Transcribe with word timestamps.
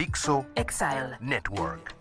Dixo 0.00 0.46
Exile 0.54 1.18
Network. 1.20 1.94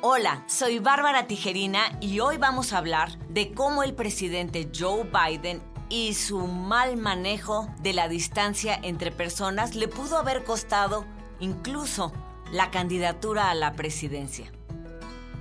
Hola, 0.00 0.44
soy 0.46 0.78
Bárbara 0.78 1.26
Tijerina 1.26 1.98
y 2.00 2.20
hoy 2.20 2.38
vamos 2.38 2.72
a 2.72 2.78
hablar 2.78 3.18
de 3.28 3.52
cómo 3.52 3.82
el 3.82 3.92
presidente 3.92 4.70
Joe 4.74 5.10
Biden 5.12 5.60
y 5.90 6.14
su 6.14 6.46
mal 6.46 6.96
manejo 6.96 7.68
de 7.82 7.92
la 7.92 8.08
distancia 8.08 8.80
entre 8.82 9.12
personas 9.12 9.74
le 9.74 9.88
pudo 9.88 10.16
haber 10.16 10.42
costado 10.42 11.04
incluso 11.38 12.14
la 12.50 12.70
candidatura 12.70 13.50
a 13.50 13.54
la 13.54 13.74
presidencia. 13.74 14.50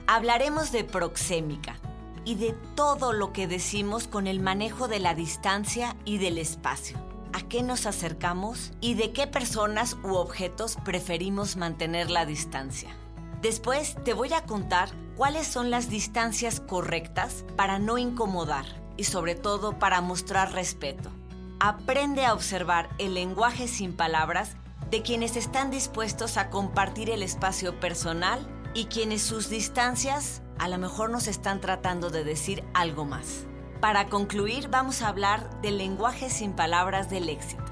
Hablaremos 0.07 0.73
de 0.73 0.83
proxémica 0.83 1.77
y 2.25 2.35
de 2.35 2.51
todo 2.75 3.13
lo 3.13 3.31
que 3.31 3.47
decimos 3.47 4.09
con 4.09 4.27
el 4.27 4.41
manejo 4.41 4.89
de 4.89 4.99
la 4.99 5.15
distancia 5.15 5.95
y 6.03 6.17
del 6.17 6.37
espacio. 6.37 7.04
¿A 7.35 7.41
qué 7.41 7.63
nos 7.63 7.85
acercamos 7.85 8.71
y 8.79 8.93
de 8.93 9.11
qué 9.11 9.27
personas 9.27 9.97
u 10.05 10.13
objetos 10.13 10.77
preferimos 10.85 11.57
mantener 11.57 12.09
la 12.09 12.25
distancia? 12.25 12.95
Después 13.41 13.97
te 14.05 14.13
voy 14.13 14.31
a 14.31 14.45
contar 14.45 14.87
cuáles 15.17 15.45
son 15.45 15.69
las 15.69 15.89
distancias 15.89 16.61
correctas 16.61 17.43
para 17.57 17.77
no 17.77 17.97
incomodar 17.97 18.65
y 18.95 19.03
sobre 19.03 19.35
todo 19.35 19.77
para 19.77 19.99
mostrar 19.99 20.53
respeto. 20.53 21.11
Aprende 21.59 22.23
a 22.23 22.33
observar 22.33 22.87
el 22.99 23.15
lenguaje 23.15 23.67
sin 23.67 23.97
palabras 23.97 24.55
de 24.89 25.01
quienes 25.01 25.35
están 25.35 25.71
dispuestos 25.71 26.37
a 26.37 26.49
compartir 26.49 27.09
el 27.09 27.21
espacio 27.21 27.81
personal 27.81 28.47
y 28.73 28.85
quienes 28.85 29.21
sus 29.21 29.49
distancias 29.49 30.41
a 30.57 30.69
lo 30.69 30.77
mejor 30.77 31.09
nos 31.09 31.27
están 31.27 31.59
tratando 31.59 32.11
de 32.11 32.23
decir 32.23 32.63
algo 32.73 33.03
más. 33.03 33.45
Para 33.81 34.07
concluir, 34.07 34.69
vamos 34.69 35.01
a 35.01 35.09
hablar 35.09 35.61
del 35.61 35.77
lenguaje 35.77 36.29
sin 36.29 36.53
palabras 36.53 37.09
del 37.09 37.29
éxito. 37.29 37.63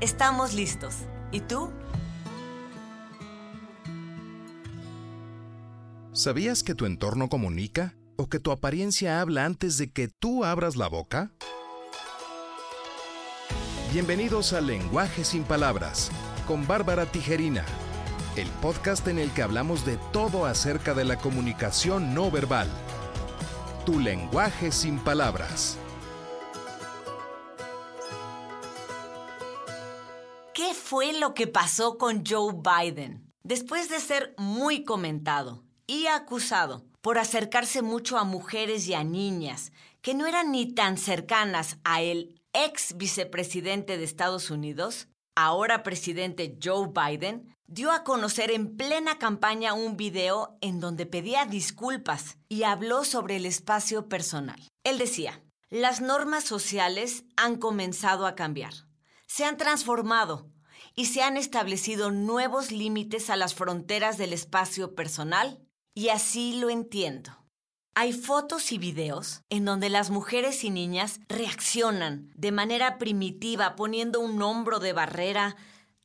Estamos 0.00 0.54
listos. 0.54 0.94
¿Y 1.30 1.40
tú? 1.40 1.70
¿Sabías 6.12 6.62
que 6.62 6.74
tu 6.74 6.86
entorno 6.86 7.28
comunica 7.28 7.94
o 8.16 8.28
que 8.28 8.40
tu 8.40 8.50
apariencia 8.50 9.20
habla 9.20 9.44
antes 9.44 9.78
de 9.78 9.90
que 9.90 10.08
tú 10.08 10.44
abras 10.44 10.76
la 10.76 10.88
boca? 10.88 11.30
Bienvenidos 13.92 14.52
a 14.52 14.60
Lenguaje 14.60 15.24
sin 15.24 15.44
Palabras 15.44 16.10
con 16.46 16.66
Bárbara 16.66 17.06
Tijerina 17.06 17.64
el 18.38 18.48
podcast 18.62 19.08
en 19.08 19.18
el 19.18 19.32
que 19.32 19.42
hablamos 19.42 19.84
de 19.84 19.98
todo 20.12 20.46
acerca 20.46 20.94
de 20.94 21.04
la 21.04 21.16
comunicación 21.16 22.14
no 22.14 22.30
verbal. 22.30 22.68
Tu 23.88 23.98
lenguaje 23.98 24.70
sin 24.70 24.98
palabras. 24.98 25.78
¿Qué 30.52 30.74
fue 30.74 31.18
lo 31.18 31.32
que 31.32 31.46
pasó 31.46 31.96
con 31.96 32.22
Joe 32.22 32.52
Biden? 32.52 33.32
Después 33.42 33.88
de 33.88 33.98
ser 34.00 34.34
muy 34.36 34.84
comentado 34.84 35.64
y 35.86 36.06
acusado 36.06 36.84
por 37.00 37.16
acercarse 37.16 37.80
mucho 37.80 38.18
a 38.18 38.24
mujeres 38.24 38.86
y 38.88 38.92
a 38.92 39.04
niñas 39.04 39.72
que 40.02 40.12
no 40.12 40.26
eran 40.26 40.52
ni 40.52 40.74
tan 40.74 40.98
cercanas 40.98 41.78
a 41.82 42.02
el 42.02 42.42
ex 42.52 42.94
vicepresidente 42.98 43.96
de 43.96 44.04
Estados 44.04 44.50
Unidos, 44.50 45.08
ahora 45.34 45.82
presidente 45.82 46.58
Joe 46.62 46.90
Biden, 46.92 47.56
dio 47.68 47.92
a 47.92 48.02
conocer 48.02 48.50
en 48.50 48.76
plena 48.76 49.18
campaña 49.18 49.74
un 49.74 49.96
video 49.96 50.56
en 50.62 50.80
donde 50.80 51.06
pedía 51.06 51.44
disculpas 51.44 52.38
y 52.48 52.62
habló 52.62 53.04
sobre 53.04 53.36
el 53.36 53.46
espacio 53.46 54.08
personal. 54.08 54.60
Él 54.84 54.98
decía, 54.98 55.42
las 55.68 56.00
normas 56.00 56.44
sociales 56.44 57.24
han 57.36 57.56
comenzado 57.56 58.26
a 58.26 58.34
cambiar, 58.34 58.72
se 59.26 59.44
han 59.44 59.58
transformado 59.58 60.50
y 60.94 61.06
se 61.06 61.22
han 61.22 61.36
establecido 61.36 62.10
nuevos 62.10 62.72
límites 62.72 63.28
a 63.28 63.36
las 63.36 63.54
fronteras 63.54 64.16
del 64.16 64.32
espacio 64.32 64.94
personal 64.94 65.60
y 65.94 66.08
así 66.08 66.58
lo 66.58 66.70
entiendo. 66.70 67.44
Hay 67.94 68.12
fotos 68.12 68.72
y 68.72 68.78
videos 68.78 69.42
en 69.50 69.64
donde 69.64 69.90
las 69.90 70.08
mujeres 70.08 70.64
y 70.64 70.70
niñas 70.70 71.20
reaccionan 71.28 72.30
de 72.34 72.52
manera 72.52 72.96
primitiva 72.96 73.76
poniendo 73.76 74.20
un 74.20 74.40
hombro 74.40 74.78
de 74.78 74.92
barrera, 74.94 75.56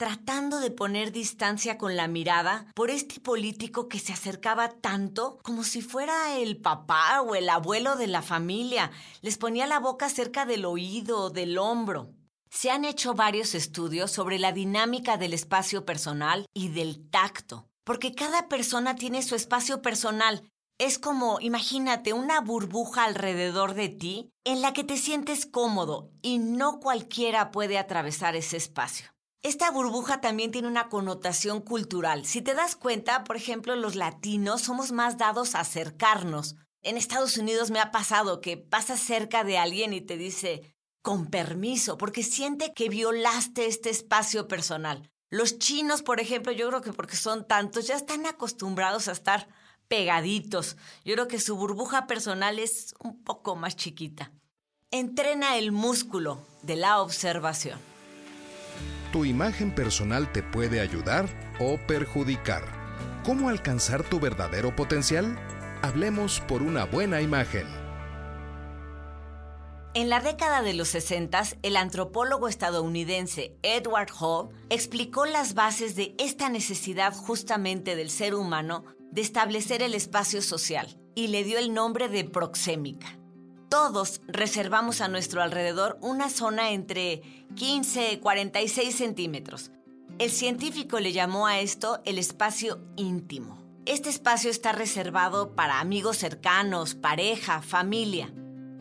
tratando 0.03 0.59
de 0.59 0.69
poner 0.69 1.13
distancia 1.13 1.77
con 1.77 1.95
la 1.95 2.09
mirada 2.09 2.65
por 2.75 2.89
este 2.89 3.21
político 3.21 3.87
que 3.87 3.99
se 3.99 4.11
acercaba 4.11 4.67
tanto 4.67 5.37
como 5.43 5.63
si 5.63 5.81
fuera 5.81 6.37
el 6.37 6.57
papá 6.57 7.21
o 7.21 7.35
el 7.35 7.47
abuelo 7.47 7.95
de 7.95 8.07
la 8.07 8.21
familia. 8.21 8.91
Les 9.21 9.37
ponía 9.37 9.65
la 9.65 9.79
boca 9.79 10.09
cerca 10.09 10.45
del 10.45 10.65
oído, 10.65 11.29
del 11.29 11.57
hombro. 11.57 12.09
Se 12.49 12.69
han 12.69 12.83
hecho 12.83 13.13
varios 13.13 13.55
estudios 13.55 14.11
sobre 14.11 14.39
la 14.39 14.51
dinámica 14.51 15.15
del 15.15 15.33
espacio 15.33 15.85
personal 15.85 16.47
y 16.53 16.67
del 16.67 17.09
tacto, 17.09 17.69
porque 17.85 18.13
cada 18.13 18.49
persona 18.49 18.95
tiene 18.95 19.21
su 19.21 19.35
espacio 19.35 19.81
personal 19.81 20.43
es 20.79 20.99
como, 20.99 21.39
imagínate, 21.39 22.11
una 22.11 22.41
burbuja 22.41 23.05
alrededor 23.05 23.73
de 23.73 23.87
ti 23.87 24.31
en 24.43 24.61
la 24.61 24.73
que 24.73 24.83
te 24.83 24.97
sientes 24.97 25.45
cómodo 25.45 26.09
y 26.21 26.39
no 26.39 26.79
cualquiera 26.81 27.51
puede 27.51 27.77
atravesar 27.77 28.35
ese 28.35 28.57
espacio. 28.57 29.12
Esta 29.43 29.69
burbuja 29.71 30.21
también 30.21 30.51
tiene 30.51 30.69
una 30.69 30.87
connotación 30.87 31.59
cultural. 31.59 32.25
Si 32.25 32.41
te 32.41 32.53
das 32.53 32.77
cuenta, 32.77 33.25
por 33.25 33.35
ejemplo, 33.35 33.75
los 33.75 33.95
latinos 33.95 34.61
somos 34.61 34.93
más 34.93 35.17
dados 35.17 35.53
a 35.53 35.59
acercarnos. 35.59 36.55
En 36.81 36.95
Estados 36.95 37.37
Unidos 37.37 37.69
me 37.69 37.81
ha 37.81 37.91
pasado 37.91 38.39
que 38.39 38.55
pasas 38.55 39.01
cerca 39.01 39.43
de 39.43 39.57
alguien 39.57 39.91
y 39.91 39.99
te 39.99 40.15
dice, 40.15 40.73
con 41.01 41.27
permiso, 41.27 41.97
porque 41.97 42.23
siente 42.23 42.71
que 42.73 42.87
violaste 42.87 43.65
este 43.65 43.89
espacio 43.89 44.47
personal. 44.47 45.11
Los 45.29 45.59
chinos, 45.59 46.03
por 46.03 46.21
ejemplo, 46.21 46.53
yo 46.53 46.69
creo 46.69 46.81
que 46.81 46.93
porque 46.93 47.17
son 47.17 47.45
tantos, 47.45 47.85
ya 47.85 47.95
están 47.95 48.25
acostumbrados 48.25 49.09
a 49.09 49.11
estar 49.11 49.49
pegaditos. 49.89 50.77
Yo 51.03 51.15
creo 51.15 51.27
que 51.27 51.41
su 51.41 51.57
burbuja 51.57 52.07
personal 52.07 52.59
es 52.59 52.95
un 52.97 53.21
poco 53.21 53.57
más 53.57 53.75
chiquita. 53.75 54.31
Entrena 54.89 55.57
el 55.57 55.73
músculo 55.73 56.39
de 56.61 56.77
la 56.77 57.01
observación. 57.01 57.92
Tu 59.13 59.25
imagen 59.25 59.69
personal 59.69 60.31
te 60.31 60.41
puede 60.41 60.79
ayudar 60.81 61.29
o 61.59 61.77
perjudicar. 61.77 62.63
¿Cómo 63.23 63.49
alcanzar 63.49 64.01
tu 64.01 64.19
verdadero 64.19 64.75
potencial? 64.75 65.37
Hablemos 65.83 66.39
por 66.39 66.63
una 66.63 66.85
buena 66.85 67.21
imagen. 67.21 67.67
En 69.93 70.09
la 70.09 70.19
década 70.19 70.63
de 70.63 70.73
los 70.73 70.87
60, 70.87 71.43
el 71.61 71.77
antropólogo 71.77 72.47
estadounidense 72.47 73.55
Edward 73.61 74.09
Hall 74.19 74.49
explicó 74.71 75.27
las 75.27 75.53
bases 75.53 75.95
de 75.95 76.15
esta 76.17 76.49
necesidad 76.49 77.13
justamente 77.13 77.95
del 77.95 78.09
ser 78.09 78.33
humano 78.33 78.83
de 79.11 79.21
establecer 79.21 79.83
el 79.83 79.93
espacio 79.93 80.41
social 80.41 80.99
y 81.13 81.27
le 81.27 81.43
dio 81.43 81.59
el 81.59 81.71
nombre 81.71 82.09
de 82.09 82.23
proxémica. 82.23 83.19
Todos 83.73 84.21
reservamos 84.27 85.01
a 85.01 85.07
nuestro 85.07 85.41
alrededor 85.41 85.97
una 85.99 86.29
zona 86.29 86.73
entre 86.73 87.23
15 87.55 88.11
y 88.11 88.17
46 88.17 88.95
centímetros. 88.95 89.71
El 90.19 90.29
científico 90.29 90.99
le 90.99 91.11
llamó 91.11 91.47
a 91.47 91.59
esto 91.59 91.99
el 92.05 92.19
espacio 92.19 92.79
íntimo. 92.97 93.57
Este 93.87 94.11
espacio 94.11 94.51
está 94.51 94.73
reservado 94.73 95.55
para 95.55 95.79
amigos 95.79 96.17
cercanos, 96.17 96.93
pareja, 96.93 97.63
familia. 97.63 98.31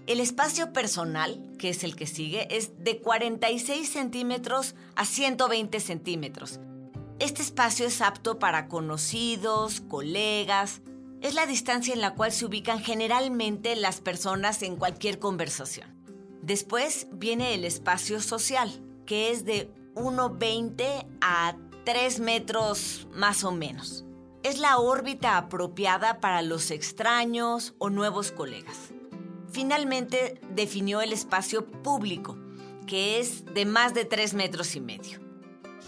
El 0.06 0.20
espacio 0.20 0.74
personal, 0.74 1.42
que 1.58 1.70
es 1.70 1.84
el 1.84 1.96
que 1.96 2.06
sigue, 2.06 2.54
es 2.54 2.84
de 2.84 3.00
46 3.00 3.88
centímetros 3.88 4.74
a 4.94 5.06
120 5.06 5.80
centímetros. 5.80 6.60
Este 7.18 7.40
espacio 7.40 7.86
es 7.86 8.02
apto 8.02 8.38
para 8.38 8.68
conocidos, 8.68 9.80
colegas. 9.80 10.82
Es 11.22 11.34
la 11.34 11.46
distancia 11.46 11.94
en 11.94 12.00
la 12.00 12.16
cual 12.16 12.32
se 12.32 12.44
ubican 12.44 12.80
generalmente 12.80 13.76
las 13.76 14.00
personas 14.00 14.60
en 14.64 14.74
cualquier 14.74 15.20
conversación. 15.20 15.88
Después 16.42 17.06
viene 17.12 17.54
el 17.54 17.64
espacio 17.64 18.20
social, 18.20 18.82
que 19.06 19.30
es 19.30 19.44
de 19.44 19.72
1,20 19.94 21.06
a 21.20 21.56
3 21.84 22.18
metros 22.18 23.06
más 23.14 23.44
o 23.44 23.52
menos. 23.52 24.04
Es 24.42 24.58
la 24.58 24.78
órbita 24.78 25.38
apropiada 25.38 26.18
para 26.18 26.42
los 26.42 26.72
extraños 26.72 27.76
o 27.78 27.88
nuevos 27.88 28.32
colegas. 28.32 28.90
Finalmente 29.52 30.40
definió 30.50 31.02
el 31.02 31.12
espacio 31.12 31.64
público, 31.64 32.36
que 32.88 33.20
es 33.20 33.44
de 33.44 33.64
más 33.64 33.94
de 33.94 34.04
3 34.04 34.34
metros 34.34 34.74
y 34.74 34.80
medio. 34.80 35.20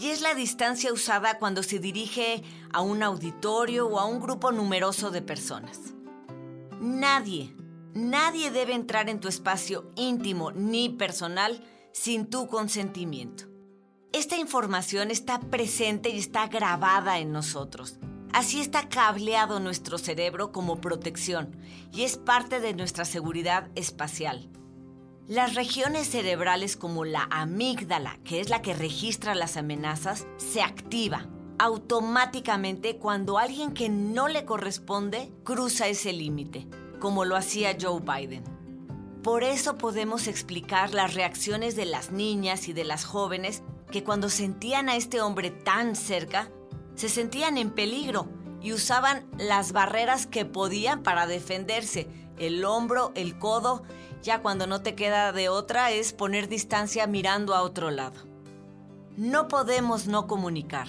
Y 0.00 0.08
es 0.08 0.20
la 0.20 0.35
distancia 0.35 0.93
usada 0.93 1.38
cuando 1.38 1.62
se 1.62 1.79
dirige 1.79 2.43
a 2.73 2.81
un 2.81 3.02
auditorio 3.02 3.87
o 3.87 3.99
a 3.99 4.06
un 4.06 4.20
grupo 4.20 4.52
numeroso 4.52 5.11
de 5.11 5.23
personas. 5.23 5.79
Nadie, 6.81 7.55
nadie 7.94 8.50
debe 8.50 8.75
entrar 8.75 9.08
en 9.08 9.20
tu 9.20 9.29
espacio 9.29 9.91
íntimo 9.96 10.50
ni 10.50 10.88
personal 10.88 11.64
sin 11.93 12.26
tu 12.26 12.49
consentimiento. 12.49 13.44
Esta 14.12 14.37
información 14.37 15.11
está 15.11 15.41
presente 15.41 16.08
y 16.08 16.19
está 16.19 16.49
grabada 16.49 17.19
en 17.19 17.32
nosotros. 17.32 17.99
Así 18.32 18.61
está 18.61 18.88
cableado 18.88 19.61
nuestro 19.61 19.97
cerebro 19.97 20.50
como 20.50 20.81
protección 20.81 21.56
y 21.93 22.02
es 22.02 22.17
parte 22.17 22.58
de 22.58 22.75
nuestra 22.75 23.05
seguridad 23.05 23.70
espacial. 23.76 24.50
Las 25.29 25.55
regiones 25.55 26.11
cerebrales 26.11 26.76
como 26.76 27.06
la 27.06 27.26
amígdala, 27.31 28.19
que 28.25 28.41
es 28.41 28.50
la 28.50 28.61
que 28.61 28.75
registra 28.75 29.35
las 29.35 29.56
amenazas, 29.56 30.26
se 30.37 30.61
activa 30.61 31.26
automáticamente 31.59 32.99
cuando 32.99 33.38
alguien 33.38 33.73
que 33.73 33.88
no 33.88 34.29
le 34.29 34.44
corresponde 34.44 35.32
cruza 35.43 35.88
ese 35.88 36.12
límite, 36.12 36.67
como 36.99 37.25
lo 37.25 37.37
hacía 37.37 37.75
Joe 37.81 38.03
Biden. 38.03 38.44
Por 39.23 39.44
eso 39.44 39.79
podemos 39.79 40.26
explicar 40.26 40.93
las 40.93 41.15
reacciones 41.15 41.75
de 41.75 41.87
las 41.87 42.11
niñas 42.11 42.69
y 42.69 42.75
de 42.75 42.85
las 42.85 43.06
jóvenes 43.06 43.62
que 43.91 44.05
cuando 44.05 44.29
sentían 44.29 44.91
a 44.91 44.97
este 44.97 45.23
hombre 45.23 45.50
tan 45.50 45.97
cerca, 45.97 46.50
se 46.97 47.09
sentían 47.09 47.56
en 47.56 47.71
peligro 47.71 48.29
y 48.61 48.75
usaban 48.75 49.25
las 49.38 49.73
barreras 49.73 50.26
que 50.26 50.44
podían 50.44 51.03
para 51.03 51.26
defenderse, 51.26 52.09
el 52.38 52.62
hombro, 52.67 53.12
el 53.15 53.38
codo 53.38 53.85
ya 54.25 54.41
cuando 54.41 54.67
no 54.67 54.81
te 54.81 54.94
queda 54.94 55.32
de 55.32 55.50
otra 55.50 55.91
es 55.91 56.15
poner 56.15 56.49
distancia 56.49 57.06
mirando 57.06 57.55
a 57.55 57.62
otro 57.62 57.91
lado. 57.91 58.26
No 59.19 59.49
podemos 59.49 60.06
no 60.06 60.26
comunicar. 60.26 60.88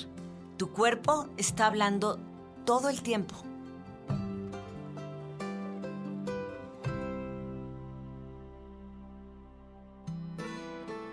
Tu 0.58 0.72
cuerpo 0.72 1.28
está 1.36 1.68
hablando 1.68 2.18
todo 2.66 2.90
el 2.90 3.02
tiempo. 3.02 3.36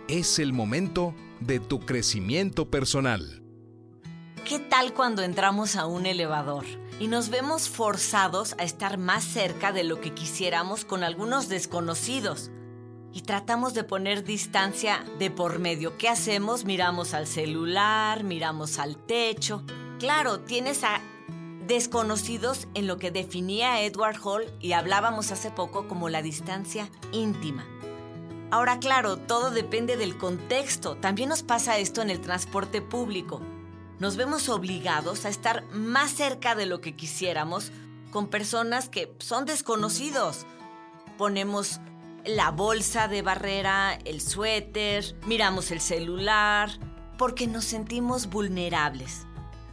Es 0.07 0.39
el 0.39 0.53
momento 0.53 1.15
de 1.41 1.59
tu 1.59 1.81
crecimiento 1.81 2.71
personal. 2.71 3.42
¿Qué 4.73 4.79
tal 4.79 4.95
cuando 4.95 5.21
entramos 5.21 5.77
a 5.77 5.85
un 5.85 6.07
elevador? 6.07 6.65
y 6.99 7.07
nos 7.07 7.29
vemos 7.29 7.69
forzados 7.69 8.55
a 8.59 8.63
estar 8.63 8.97
más 8.97 9.23
cerca 9.23 9.71
de 9.71 9.85
lo 9.85 10.01
que 10.01 10.15
quisiéramos 10.15 10.87
con 10.87 11.05
algunos 11.05 11.51
desconocidos. 11.51 12.51
Y 13.13 13.21
tratamos 13.21 13.75
de 13.75 13.85
poner 13.85 14.25
distancia 14.25 15.05
de 15.19 15.31
por 15.31 15.59
medio. 15.59 15.99
¿Qué 15.99 16.09
hacemos? 16.09 16.65
Miramos 16.65 17.13
al 17.13 17.27
celular, 17.27 18.25
miramos 18.25 18.79
al 18.79 18.97
techo. 18.97 19.63
Claro, 19.99 20.41
tienes 20.41 20.85
a 20.85 21.03
desconocidos 21.67 22.67
en 22.73 22.87
lo 22.87 22.97
que 22.97 23.11
definía 23.11 23.83
Edward 23.83 24.17
Hall 24.25 24.47
y 24.59 24.73
hablábamos 24.73 25.33
hace 25.33 25.51
poco 25.51 25.87
como 25.87 26.09
la 26.09 26.23
distancia 26.23 26.89
íntima. 27.13 27.67
Ahora, 28.51 28.79
claro, 28.79 29.19
todo 29.19 29.51
depende 29.51 29.99
del 29.99 30.17
contexto. 30.17 30.97
También 30.97 31.29
nos 31.29 31.43
pasa 31.43 31.77
esto 31.77 32.01
en 32.01 32.09
el 32.09 32.23
transporte 32.23 32.81
público 32.81 33.43
nos 34.03 34.17
vemos 34.17 34.49
obligados 34.49 35.25
a 35.25 35.29
estar 35.29 35.63
más 35.71 36.11
cerca 36.11 36.57
de 36.57 36.67
lo 36.67 36.81
que 36.81 36.97
quisiéramos 36.97 37.71
con 38.11 38.27
personas 38.27 38.89
que 38.89 39.15
son 39.21 39.47
desconocidos. 39.47 40.45
Ponemos 41.17 41.79
la 42.25 42.51
bolsa 42.51 43.07
de 43.07 43.23
barrera, 43.23 43.95
el 44.05 44.21
suéter, 44.21 45.05
miramos 45.25 45.71
el 45.71 45.81
celular, 45.81 46.69
porque 47.17 47.47
nos 47.47 47.65
sentimos 47.65 48.27
vulnerables. 48.27 49.29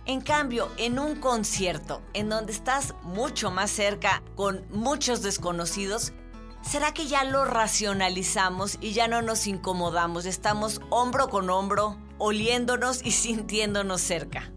En 0.05 0.21
cambio, 0.21 0.69
en 0.77 0.99
un 0.99 1.15
concierto, 1.15 2.03
en 2.13 2.29
donde 2.29 2.51
estás 2.51 2.93
mucho 3.01 3.49
más 3.49 3.71
cerca 3.71 4.21
con 4.35 4.63
muchos 4.69 5.23
desconocidos, 5.23 6.13
¿será 6.61 6.93
que 6.93 7.07
ya 7.07 7.23
lo 7.23 7.45
racionalizamos 7.45 8.77
y 8.79 8.93
ya 8.93 9.07
no 9.07 9.23
nos 9.23 9.47
incomodamos? 9.47 10.27
Estamos 10.27 10.81
hombro 10.91 11.29
con 11.29 11.49
hombro, 11.49 11.97
oliéndonos 12.19 13.03
y 13.03 13.11
sintiéndonos 13.11 14.01
cerca. 14.01 14.51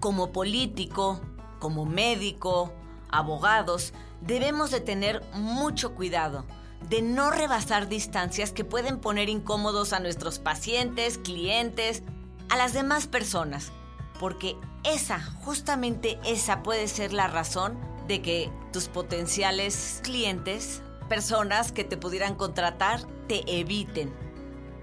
Como 0.00 0.32
político, 0.32 1.20
como 1.58 1.84
médico, 1.84 2.72
abogados, 3.10 3.92
debemos 4.20 4.70
de 4.70 4.80
tener 4.80 5.22
mucho 5.34 5.94
cuidado 5.94 6.46
de 6.88 7.02
no 7.02 7.30
rebasar 7.30 7.88
distancias 7.88 8.52
que 8.52 8.64
pueden 8.64 9.00
poner 9.00 9.28
incómodos 9.28 9.92
a 9.92 10.00
nuestros 10.00 10.38
pacientes, 10.38 11.18
clientes, 11.18 12.02
a 12.48 12.56
las 12.56 12.72
demás 12.72 13.06
personas, 13.06 13.72
porque 14.18 14.56
esa, 14.84 15.20
justamente 15.20 16.18
esa 16.24 16.62
puede 16.62 16.88
ser 16.88 17.12
la 17.12 17.26
razón 17.26 17.78
de 18.06 18.22
que 18.22 18.50
tus 18.72 18.88
potenciales 18.88 20.00
clientes, 20.02 20.82
personas 21.08 21.72
que 21.72 21.84
te 21.84 21.96
pudieran 21.96 22.36
contratar, 22.36 23.00
te 23.26 23.42
eviten 23.60 24.14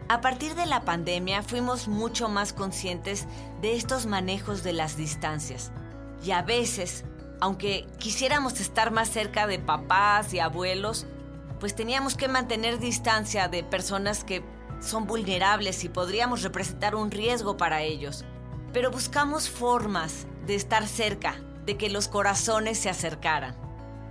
a 0.07 0.21
partir 0.21 0.53
de 0.55 0.67
la 0.67 0.85
pandemia 0.85 1.41
fuimos 1.41 1.87
mucho 1.87 2.29
más 2.29 2.53
conscientes 2.53 3.25
de 3.61 3.75
estos 3.75 4.05
manejos 4.05 4.63
de 4.63 4.73
las 4.73 4.97
distancias. 4.97 5.71
Y 6.23 6.31
a 6.31 6.43
veces, 6.43 7.03
aunque 7.41 7.87
quisiéramos 7.97 8.59
estar 8.59 8.91
más 8.91 9.09
cerca 9.09 9.47
de 9.47 9.57
papás 9.57 10.33
y 10.33 10.39
abuelos, 10.39 11.07
pues 11.59 11.75
teníamos 11.75 12.15
que 12.15 12.27
mantener 12.27 12.79
distancia 12.79 13.47
de 13.47 13.63
personas 13.63 14.23
que 14.23 14.43
son 14.79 15.07
vulnerables 15.07 15.83
y 15.83 15.89
podríamos 15.89 16.43
representar 16.43 16.95
un 16.95 17.09
riesgo 17.09 17.57
para 17.57 17.81
ellos. 17.81 18.25
Pero 18.73 18.91
buscamos 18.91 19.49
formas 19.49 20.27
de 20.45 20.53
estar 20.53 20.87
cerca, 20.87 21.35
de 21.65 21.77
que 21.77 21.89
los 21.89 22.07
corazones 22.07 22.77
se 22.77 22.89
acercaran. 22.89 23.64